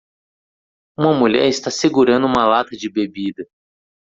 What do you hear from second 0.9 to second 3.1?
Uma mulher está segurando uma lata de